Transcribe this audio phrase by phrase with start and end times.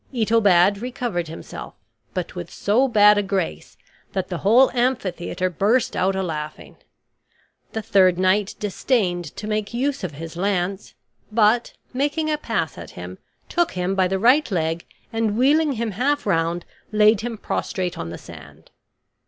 [0.11, 1.75] Itobad recovered himself,
[2.15, 3.77] but with so bad a grace
[4.13, 6.77] that the whole amphitheater burst out a laughing.
[7.73, 10.95] The third knight disdained to make use of his lance;
[11.31, 15.91] but, making a pass at him, took him by the right leg and, wheeling him
[15.91, 18.71] half round, laid him prostrate on the sand.